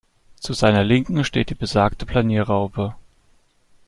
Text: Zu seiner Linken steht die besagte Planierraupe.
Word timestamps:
Zu 0.39 0.53
seiner 0.53 0.83
Linken 0.83 1.23
steht 1.23 1.51
die 1.51 1.53
besagte 1.53 2.07
Planierraupe. 2.07 2.95